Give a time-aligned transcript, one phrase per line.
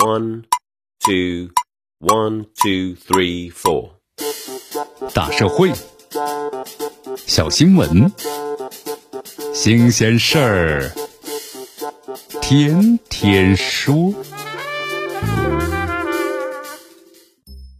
[0.00, 0.44] One,
[1.00, 1.50] two,
[1.98, 3.94] one, two, three, four。
[5.12, 5.72] 大社会，
[7.26, 8.12] 小新闻，
[9.52, 10.92] 新鲜事儿，
[12.40, 14.14] 天天说。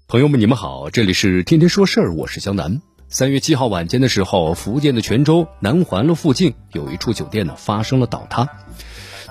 [0.08, 2.82] 朋友们，你们好，这里是天天说事儿，我是江南。
[3.08, 8.48] 三月七号晚间的时候，福建的泉州南环路附近有一处酒店呢发生了倒塌。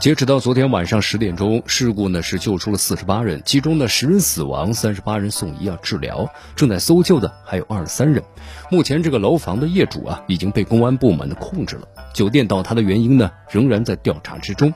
[0.08, 8.24] 截止到昨天晚上十点钟，事故呢是救出了四十八人，其中呢十人死亡，三十八人送医啊治疗，正在搜救的还有二十三人。
[8.71, 11.86] 目前这个楼房的业主啊已经被公安部门的控制了。
[12.14, 14.74] 酒店倒塌的原因呢仍然在调查之中。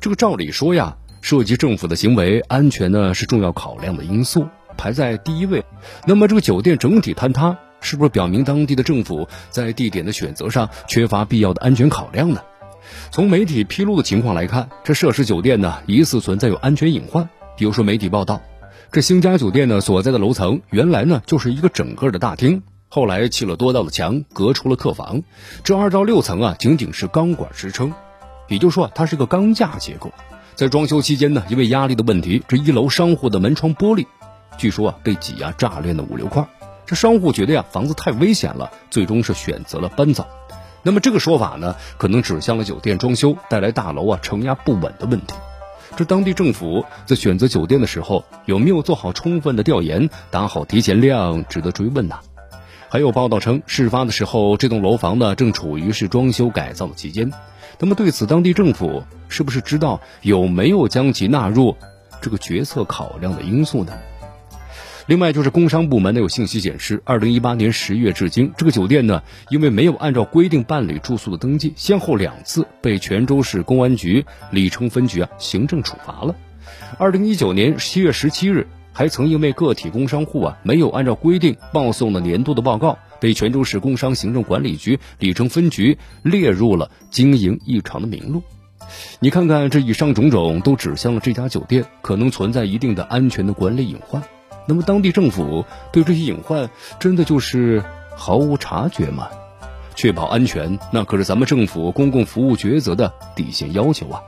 [0.00, 4.46] 这个照理说呀，涉及政府的行为，安全呢是重要考量的因素，
[4.76, 5.64] 排在第一位。
[6.06, 12.40] 那么这个酒店整体坍塌，是不是表明当地的政府在地点的选择上缺乏必要的安全考量呢？
[13.10, 17.28] 从媒体披露的情况来看，这涉事酒店呢疑似存在有安全隐患。
[17.56, 18.40] 比如说，媒体报道，
[18.92, 25.22] 这星家酒店呢所在的楼层原来呢就是一个整个的大厅，后来砌了多道的墙隔出了客房。
[25.62, 27.92] 这二到六层啊仅仅是钢管支撑，
[28.48, 30.10] 也就是说它是个钢架结构。
[30.54, 34.06] 在装修期间呢，因为压力的问题，这一楼商户的门窗玻璃，
[34.56, 36.46] 据说啊被挤压炸裂了五六块。
[36.86, 40.26] 这商户觉得呀房子太危险了，最终是选择了搬走。
[40.82, 45.34] 那么这个说法呢，可能指向了酒店装修带来大楼啊承压不稳的问题。
[45.96, 52.20] 这当地政府在选择酒店的时候，有没有做好充分的调研，打好提前量，值得追问呐。
[52.88, 57.30] 还有报道称，事发的时候，这栋楼房呢正处于是装修改造的期间。
[57.78, 61.76] 那么对此，当地政府是不是知道有没有将其纳入
[62.20, 63.92] 这个决策考量的因素呢？
[65.10, 76.36] 另外就是工商部门呢有信息显示，二零一八年十月至今，这个酒店呢因为没有按照规定办理住宿的登记，先后两次被泉州市公安局鲤城分局啊行政处罚了。
[76.96, 88.44] 二零一九年七月十七日，还曾因为个体工商户啊没有按照规定报送了年度的报告，被泉州市工商行政管理局鲤城分局列入了经营异常的名录。
[89.18, 94.22] 你看看这以上种种，都指向了这家酒店可能存在一定的安全的管理隐患。
[94.66, 97.82] 那么，当地政府对这些隐患真的就是
[98.16, 99.28] 毫无察觉吗？
[99.96, 104.22] 确保安全，那可是咱们政府公共服务抉择的底线要求啊！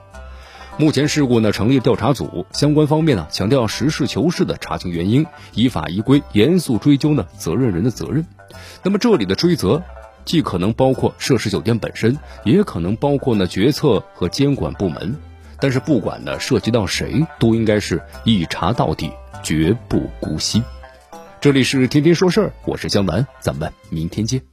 [0.78, 8.26] 目前事故呢成立调查组，相关方面呢强调实事求是的查清原因，依法依规严肃追究呢责任人的责任。
[8.82, 9.82] 那么这里的追责，
[10.25, 15.16] 既可能包括涉事酒店本身，也可能包括呢决策和监管部门。
[15.62, 19.10] 但是不管呢涉及到谁，都应该是一查到底。
[19.42, 20.62] 绝不姑息。
[21.40, 24.51] 这里是天天说事儿，我是江南，咱们明天见。